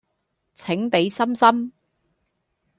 [0.55, 1.73] 請俾心心